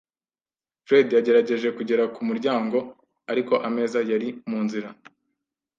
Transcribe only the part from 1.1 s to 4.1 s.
yagerageje kugera ku muryango, ariko ameza